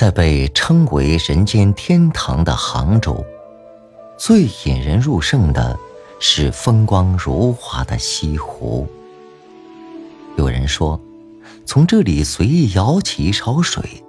[0.00, 3.22] 在被称为人间天堂的杭州，
[4.16, 5.78] 最引人入胜的
[6.18, 8.88] 是风光如画的西湖。
[10.38, 10.98] 有人说，
[11.66, 14.02] 从这里随意舀起一勺水，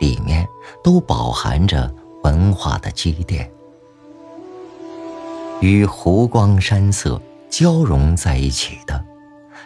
[0.00, 0.44] 里面
[0.82, 1.94] 都饱含着
[2.24, 3.48] 文化的积淀，
[5.60, 9.04] 与湖光山色交融在一起的，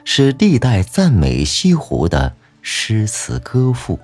[0.05, 3.98] 是历代赞美西湖的诗词歌赋。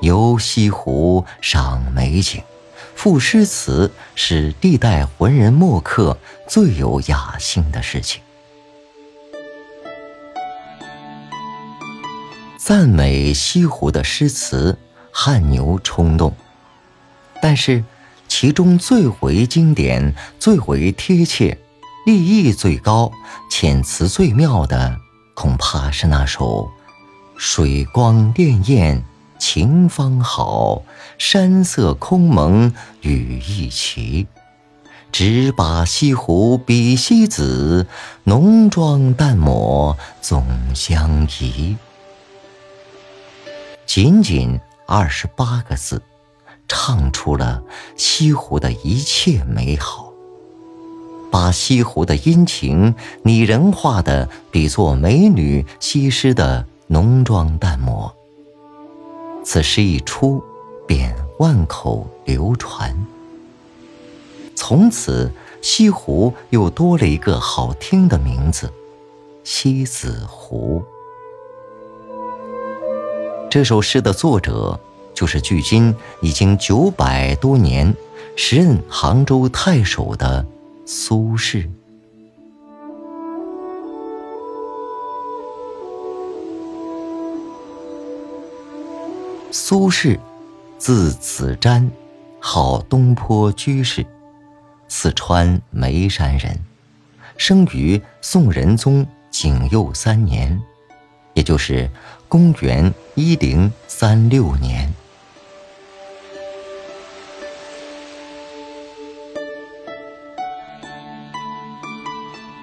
[0.00, 2.42] 游西湖赏美景，
[2.94, 6.16] 赋诗词是历代文人墨客
[6.48, 8.22] 最有雅兴的事情。
[12.56, 14.78] 赞美西湖的诗词
[15.10, 16.34] 汗牛充栋，
[17.42, 17.84] 但是
[18.28, 21.58] 其中最为经典、最为贴切、
[22.06, 23.10] 立意最高、
[23.50, 24.96] 遣词最妙的，
[25.34, 26.64] 恐怕是那首
[27.36, 28.96] 《水光潋滟》。
[29.40, 30.82] 晴方好，
[31.16, 34.26] 山色空蒙雨亦奇。
[35.10, 37.88] 只把西湖比西子，
[38.24, 41.76] 浓妆淡抹总相宜。
[43.86, 46.00] 仅仅二十八个字，
[46.68, 47.62] 唱出了
[47.96, 50.12] 西湖的一切美好，
[51.32, 58.14] 把西湖的阴晴拟人化的比作美女西施的浓妆淡抹。
[59.42, 60.42] 此诗一出，
[60.86, 62.94] 便万口流传。
[64.54, 68.70] 从此，西湖又多了一个好听的名字——
[69.42, 70.84] 西子湖。
[73.50, 74.78] 这首诗的作者
[75.14, 77.92] 就是距今已经九百多年、
[78.36, 80.46] 时任杭州太守的
[80.86, 81.68] 苏轼。
[89.52, 90.16] 苏轼，
[90.78, 91.90] 字子瞻，
[92.38, 94.06] 号东坡居士，
[94.86, 96.56] 四川眉山人，
[97.36, 100.62] 生于宋仁宗景佑三年，
[101.34, 101.90] 也就是
[102.28, 104.92] 公元一零三六年。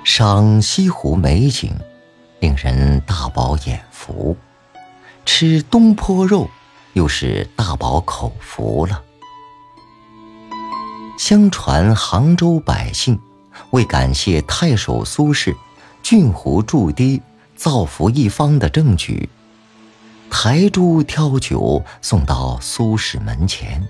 [0.06, 1.74] 赏西湖美景，
[2.40, 4.38] 令人大饱眼福；
[5.26, 6.50] 吃东坡肉。
[6.98, 9.04] 又是大饱口福了。
[11.16, 13.20] 相传杭州百姓
[13.70, 15.56] 为感谢太守苏轼
[16.02, 17.22] 郡湖筑堤
[17.56, 19.30] 造福一方的政举，
[20.32, 23.88] 抬猪挑酒送到苏轼门前。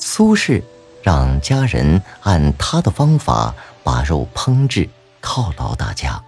[0.00, 0.60] 苏轼
[1.00, 3.54] 让家人按他的方法
[3.84, 4.88] 把肉烹制，
[5.22, 6.20] 犒劳大家。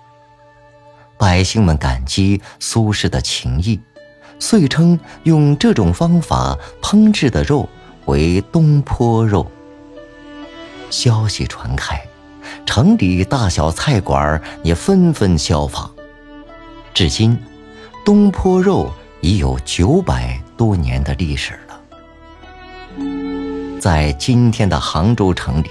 [1.17, 3.81] 百姓们感激苏轼的情谊。
[4.39, 7.69] 遂称用这种方法烹制的肉
[8.07, 9.51] 为东坡肉。
[10.91, 12.01] 消息传开，
[12.65, 15.91] 城里大小菜馆也纷纷效仿。
[16.95, 17.39] 至今，
[18.05, 18.91] 东坡肉
[19.21, 21.81] 已有九百多年的历史了。
[23.79, 25.69] 在今天的杭州城里，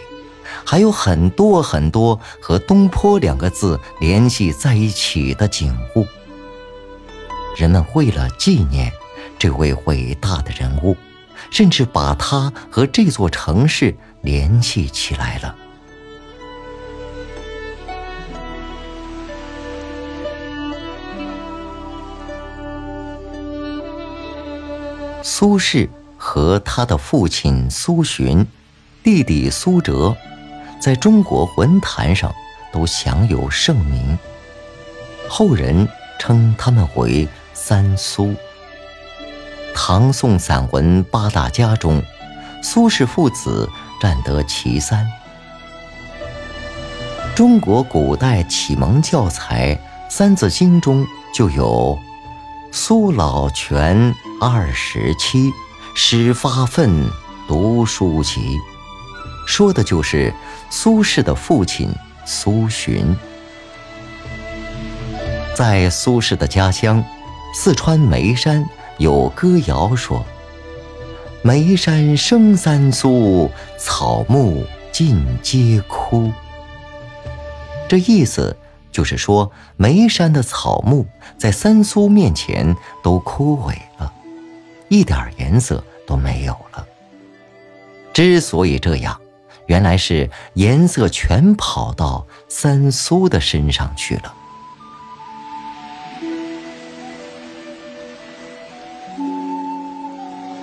[0.64, 6.06] 还有很多很多和“东坡”两个字联系在一起的景物。
[7.58, 8.92] 人们为了纪念
[9.40, 10.96] 这位伟大的人物，
[11.50, 15.56] 甚至把他和这座城市联系起来了。
[25.24, 28.46] 苏轼和他的父亲苏洵、
[29.04, 30.16] 弟弟苏辙，
[30.80, 32.32] 在中国文坛上
[32.72, 34.16] 都享有盛名，
[35.28, 35.88] 后人
[36.20, 37.28] 称他们为。
[37.70, 38.34] 三苏，
[39.76, 42.02] 唐宋散文八大家中，
[42.64, 43.70] 苏轼父子
[44.00, 45.06] 占得其三。
[47.36, 49.76] 中国古代启蒙教材
[50.10, 51.06] 《三字经》中
[51.36, 52.00] 就有
[52.72, 55.52] “苏老泉二十七，
[55.94, 56.90] 始发愤
[57.50, 58.58] 读书籍”，
[59.46, 60.34] 说的就是
[60.70, 61.94] 苏轼的父亲
[62.26, 63.14] 苏洵。
[65.54, 67.04] 在苏轼的家乡。
[67.54, 68.68] 四川眉山
[68.98, 70.24] 有歌谣说
[71.42, 76.32] ：“眉山生三苏，草木尽皆枯。”
[77.90, 78.56] 这意思
[78.92, 81.06] 就是说，眉山的草木
[81.38, 84.14] 在三苏面前都枯萎了，
[84.90, 86.86] 一点颜色都没有了。
[88.14, 89.20] 之所以这样，
[89.68, 94.34] 原来是颜色全跑到三苏的身上去了。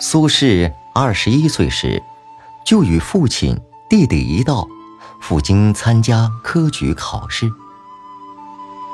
[0.07, 2.03] 苏轼二十一岁时，
[2.63, 3.59] 就与父亲、
[3.89, 4.69] 弟弟一道
[5.19, 7.51] 赴京参加科举考试。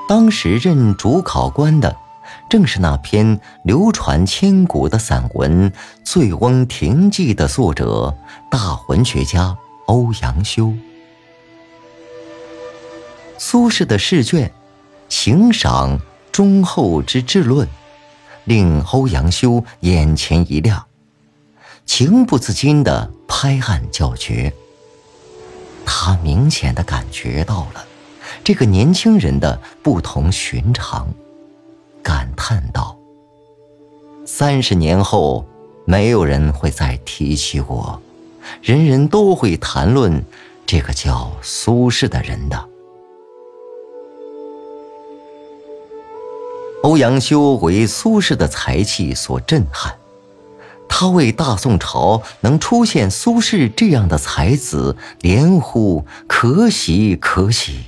[0.09, 1.97] 当时任主考官的，
[2.49, 5.69] 正是那篇流传千古的散文
[6.05, 8.17] 《醉翁亭记》的作者、
[8.49, 10.73] 大文学家欧阳修。
[13.37, 14.53] 苏轼的试卷，
[15.09, 15.99] 行赏
[16.31, 17.67] 忠厚之治论，
[18.45, 20.87] 令欧阳修眼前一亮，
[21.87, 24.53] 情不自禁的拍案叫绝。
[25.85, 27.85] 他明显的感觉到了
[28.44, 31.09] 这个年轻人的不同寻常，
[32.03, 32.97] 感叹道
[34.25, 35.44] ：“三十年后，
[35.85, 38.00] 没有人会再提起我，
[38.62, 40.25] 人人都会谈论
[40.65, 42.69] 这个叫苏轼的人的。”
[46.82, 49.94] 欧阳修为苏轼的才气所震撼，
[50.93, 57.85] 他为大宋朝能出现苏轼这样的才子，连呼可喜可喜。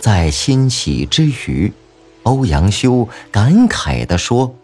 [0.00, 1.72] 在欣喜之余，
[2.22, 4.54] 欧阳修感慨地说：“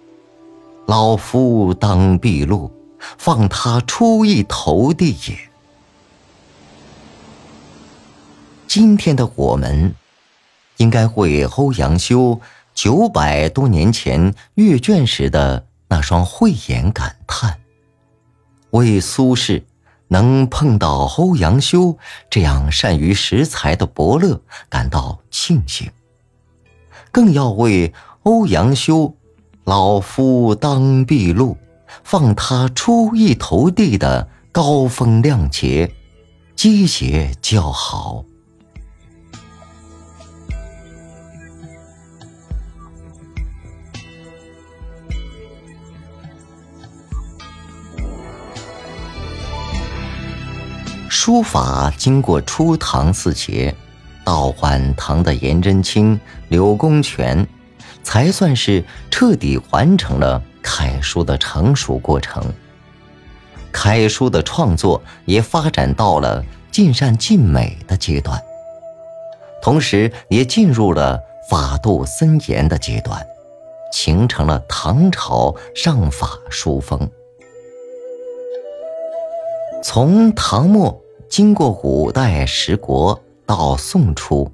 [0.86, 2.70] 老夫当毕露，
[3.18, 5.36] 放他出一头地也。”
[8.68, 9.94] 今天的我们。
[10.76, 12.40] 应该为欧阳修
[12.74, 17.58] 九百多年前阅卷时的那双慧眼感叹，
[18.70, 19.64] 为苏轼
[20.06, 21.98] 能碰到欧阳修
[22.30, 25.90] 这样善于识才的伯乐感到庆幸，
[27.10, 27.92] 更要为
[28.22, 29.16] 欧阳修
[29.64, 31.58] “老夫当毕露，
[32.04, 35.92] 放他出一头地”的高风亮节
[36.54, 38.24] 击节叫好。
[51.30, 53.72] 书法经过初唐四杰，
[54.24, 56.18] 到晚唐的颜真卿、
[56.48, 57.46] 柳公权，
[58.02, 62.42] 才算是彻底完成了楷书的成熟过程。
[63.70, 68.42] 楷书的创作也发展到了尽善尽美的阶段，
[69.62, 71.16] 同时也进入了
[71.48, 73.24] 法度森严的阶段，
[73.92, 77.08] 形成了唐朝上法书风。
[79.80, 81.00] 从唐末。
[81.30, 84.50] 经过五代十国到宋初，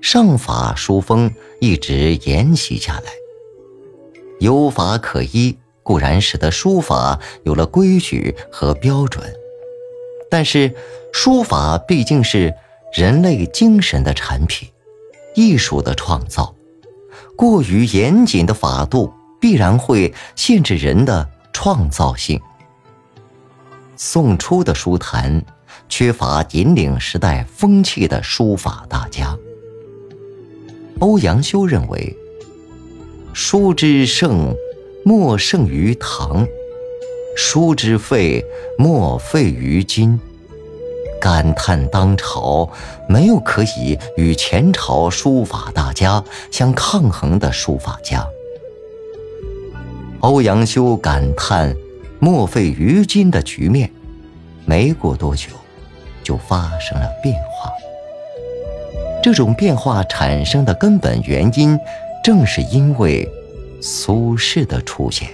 [0.00, 3.04] 上法书风一直沿袭下来。
[4.40, 9.24] 有法可依固然使得书法有了规矩和标准，
[10.28, 10.74] 但是
[11.12, 12.52] 书法毕竟是
[12.92, 14.68] 人类精神的产品，
[15.36, 16.52] 艺术的创造，
[17.36, 22.40] 过于严谨的法度必然会限制人的创造性。
[23.94, 25.40] 宋初的书坛。
[25.96, 29.38] 缺乏引领时代风气的书法大家。
[30.98, 32.16] 欧阳修认为，
[33.32, 34.52] 书之盛，
[35.04, 36.44] 莫盛于唐；
[37.36, 38.44] 书之废，
[38.76, 40.18] 莫废于今。
[41.20, 42.68] 感叹当朝
[43.08, 48.26] 没有可以与前朝书法大家相抗衡的书法家。
[50.18, 51.72] 欧阳修感叹
[52.18, 53.88] 莫废于今的局面，
[54.66, 55.50] 没过多久。
[56.24, 57.70] 就发生了变化。
[59.22, 61.78] 这种变化产生的根本原因，
[62.22, 63.30] 正是因为
[63.80, 65.28] 苏轼的出现。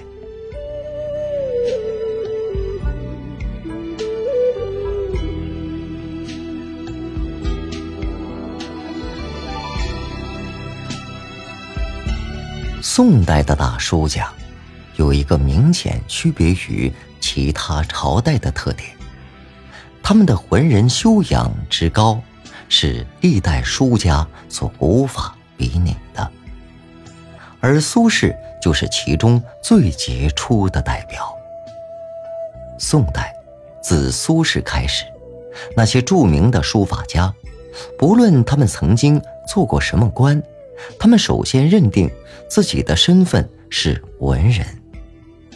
[12.82, 14.30] 宋代的大书家，
[14.97, 19.00] 有一个明显区别于其他朝代的特点。
[20.11, 22.21] 他们的文人修养之高，
[22.69, 26.29] 是历代书家所无法比拟的，
[27.61, 31.33] 而苏轼就是其中最杰出的代表。
[32.76, 33.33] 宋代，
[33.81, 35.05] 自苏轼开始，
[35.76, 37.33] 那些著名的书法家，
[37.97, 40.43] 不论他们曾经做过什么官，
[40.99, 42.11] 他们首先认定
[42.49, 44.67] 自己的身份是文人，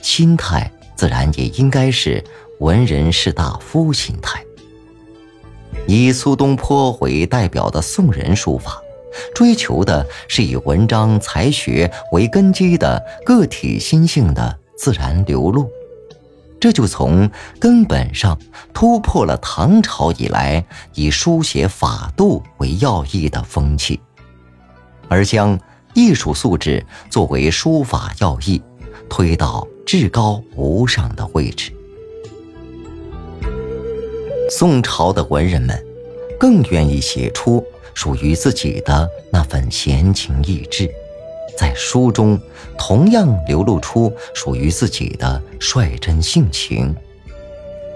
[0.00, 2.22] 心态自然也应该是。
[2.60, 4.44] 文人士大夫心态，
[5.86, 8.80] 以苏东坡为代表的宋人书法，
[9.34, 15.68] 追求的是以文章才学为根基的个体心性的自然流露，
[16.60, 18.38] 这就从根本上
[18.72, 24.00] 突破了唐朝以来以书写法度为要义的风气，
[25.08, 25.58] 而将
[25.92, 28.62] 艺术素质作为书法要义
[29.10, 31.72] 推到至高无上的位置。
[34.50, 35.84] 宋朝的文人们
[36.38, 40.88] 更愿意写出属于自己的那份闲情逸致，
[41.56, 42.38] 在书中
[42.78, 46.94] 同样流露出属于自己的率真性情。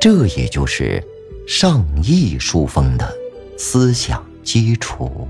[0.01, 1.03] 这也就是
[1.47, 3.13] 上意书风的
[3.57, 5.29] 思想基础。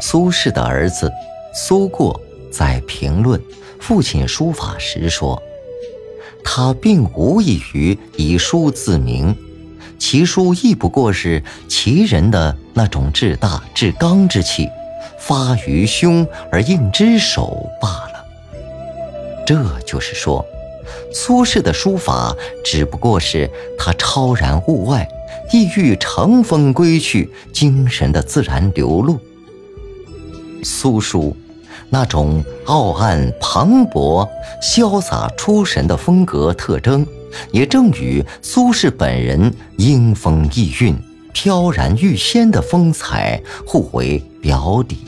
[0.00, 1.10] 苏轼的儿子
[1.54, 2.20] 苏过
[2.50, 3.40] 在评论
[3.78, 5.40] 父亲书法时说
[6.44, 9.34] ：“他并无异于以书自名，
[9.98, 14.68] 其书亦不过是其人的那种至大至刚之气。”
[15.18, 18.24] 发于胸而应之手罢了。
[19.46, 20.44] 这就是说，
[21.12, 25.06] 苏轼的书法只不过是他超然物外、
[25.52, 29.20] 意欲乘风归去精神的自然流露。
[30.62, 31.36] 苏书
[31.88, 34.28] 那种傲岸磅礴、
[34.62, 37.06] 潇洒出神的风格特征，
[37.52, 40.96] 也正与苏轼本人英风逸韵、
[41.32, 44.98] 飘然欲仙的风采互为表里。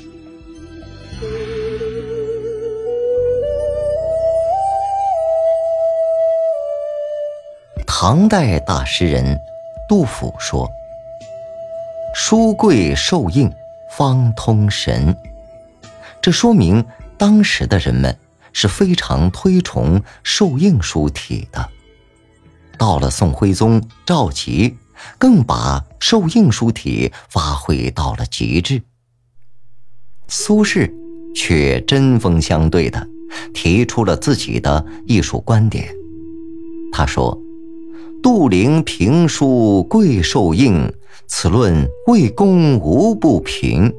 [7.86, 9.40] 唐代大诗人
[9.88, 10.68] 杜甫说
[12.14, 13.52] ：“书贵受印，
[13.88, 15.16] 方通神。”
[16.22, 16.82] 这说明
[17.18, 18.16] 当时的人们
[18.54, 21.68] 是非常推崇受印书体的。
[22.78, 24.74] 到了宋徽宗赵佶，
[25.18, 28.80] 更把受印书体发挥到了极致。
[30.28, 30.90] 苏轼
[31.34, 33.06] 却针锋相对的
[33.52, 35.92] 提出了自己的艺术观点。
[36.92, 37.38] 他说。
[38.22, 40.88] 杜陵评书贵受印，
[41.26, 43.92] 此论魏公无不平。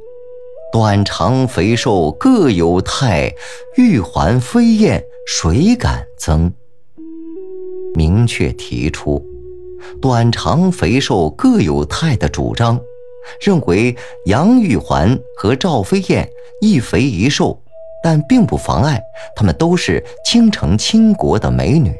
[0.73, 3.31] 短长肥瘦各有态，
[3.77, 6.51] 玉环飞燕谁敢争？
[7.93, 9.23] 明确提出
[10.01, 12.81] 短长肥瘦各有态的主张，
[13.39, 16.27] 认为杨玉环和赵飞燕
[16.59, 17.61] 一肥一瘦，
[18.03, 18.99] 但并不妨碍
[19.35, 21.95] 她们都是倾城倾国的美女，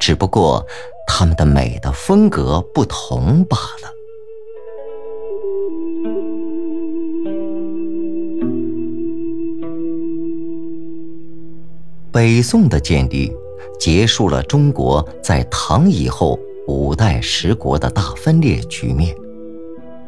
[0.00, 0.66] 只不过。
[1.06, 3.93] 她们的美的风格不同罢了。
[12.14, 13.36] 北宋的建立，
[13.76, 19.12] 结束了中国在唐以后五代十国的大分裂局面。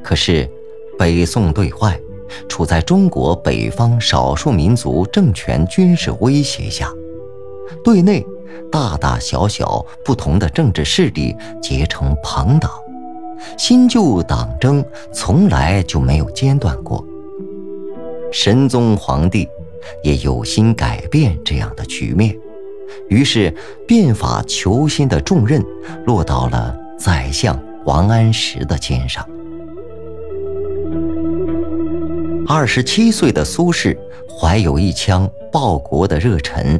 [0.05, 0.49] 可是，
[0.97, 2.01] 北宋对外，
[2.49, 6.87] 处在中国北方少数民族政权军事威胁下；
[7.83, 8.25] 对内，
[8.71, 12.71] 大大小小不同的政治势力结成朋党，
[13.59, 17.05] 新旧党争从来就没有间断过。
[18.31, 19.49] 神宗皇帝
[20.02, 22.37] 也有心改变这样的局面，
[23.09, 23.55] 于是
[23.87, 25.62] 变法求新的重任
[26.07, 29.26] 落到了宰相王安石的肩上。
[32.49, 33.97] 二十七岁的苏轼
[34.28, 36.78] 怀有一腔报国的热忱。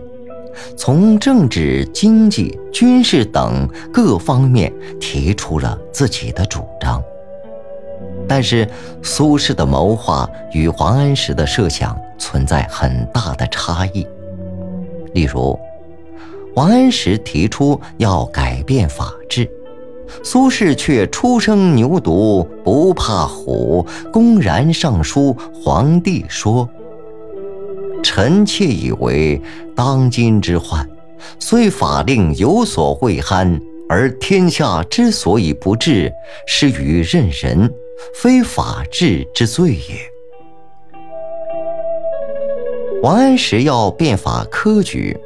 [0.75, 7.03] 从政治、经济、军事等各方面提出了自己的主张，
[8.27, 8.67] 但是
[9.03, 14.07] 苏轼的谋划与王安石的设想存在很大的差异。
[15.15, 15.59] 例如，
[16.55, 19.49] 王安石提出要改变法制，
[20.23, 26.69] 苏轼却初生牛犊不怕虎，公然上书皇帝说。
[28.03, 29.41] 臣妾以为，
[29.75, 30.89] 当今之患，
[31.39, 36.13] 虽法令有所未憨，而天下之所以不治，
[36.47, 37.73] 是于任人，
[38.15, 40.16] 非法治之罪也。
[43.07, 45.17] 王安石要变法科举，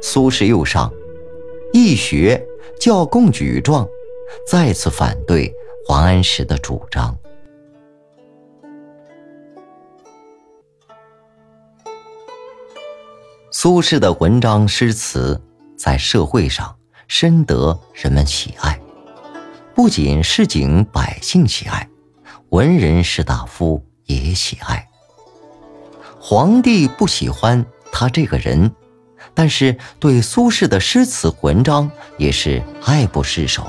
[0.00, 0.88] 苏轼又上
[1.72, 2.40] 易学
[2.78, 3.84] 教贡举状，
[4.46, 5.52] 再次反对
[5.88, 7.18] 王安石的主张。
[13.50, 15.42] 苏轼的文章诗词
[15.76, 16.72] 在社会上
[17.08, 18.80] 深得人们喜爱，
[19.74, 21.88] 不仅市井百姓喜爱，
[22.50, 24.88] 文人士大夫也喜爱。
[26.20, 28.72] 皇帝不喜欢他这个人，
[29.34, 33.66] 但是对苏轼的诗词文章也是爱不释手，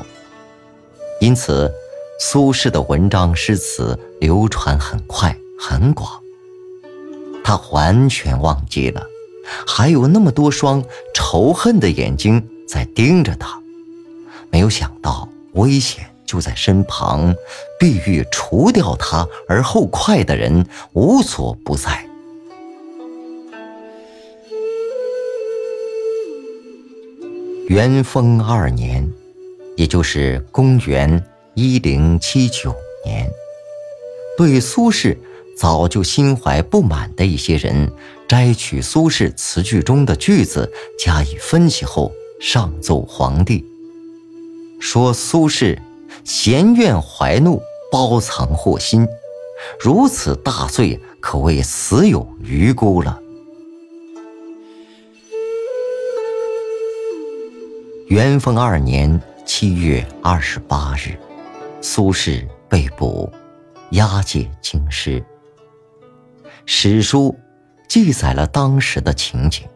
[1.22, 1.72] 因此
[2.20, 6.10] 苏轼的文章诗词流传很快很广。
[7.44, 9.04] 他完全忘记了。
[9.66, 13.60] 还有那么多双仇恨的眼睛在盯着他，
[14.52, 17.34] 没有想到危险就在身旁，
[17.80, 22.09] 必欲除掉他而后快的人无所不在。
[27.70, 29.08] 元丰二年，
[29.78, 31.24] 也就是公元
[31.54, 32.74] 一零七九
[33.06, 33.30] 年，
[34.36, 35.16] 对苏轼
[35.56, 37.88] 早就心怀不满的一些人，
[38.28, 42.12] 摘取苏轼词句中的句子加以分析后，
[42.42, 43.64] 上奏皇帝，
[44.80, 45.78] 说苏轼。
[46.24, 47.62] 闲怨怀怒，
[47.92, 49.08] 包藏祸心，
[49.80, 53.22] 如此大罪，可谓死有余辜了。
[58.10, 61.16] 元丰二年七月二十八日，
[61.80, 63.32] 苏轼被捕，
[63.92, 65.24] 押解京师。
[66.66, 67.38] 史书
[67.88, 69.68] 记载了当时的情景：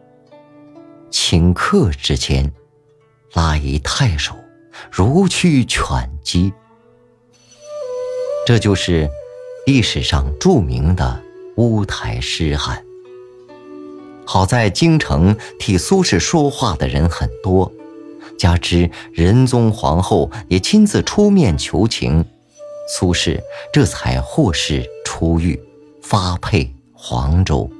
[1.12, 2.52] 顷刻之间，
[3.34, 4.34] 拉一太守。
[4.90, 5.86] 如驱犬
[6.20, 6.52] 疾，
[8.44, 9.08] 这就是
[9.64, 11.22] 历史上著名的
[11.54, 12.84] 乌台诗案。
[14.26, 17.72] 好在京城替苏轼说话的人很多，
[18.38, 22.24] 加之仁宗皇后也亲自出面求情，
[22.88, 23.40] 苏轼
[23.72, 25.60] 这才获释出狱，
[26.02, 27.70] 发配黄州。